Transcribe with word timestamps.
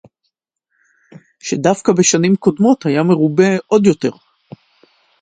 שדווקא 1.39 1.91
בשנים 1.93 2.35
קודמות 2.35 2.85
היה 2.85 3.03
מרובה 3.03 3.47
עוד 3.67 3.85
יותר 3.85 4.11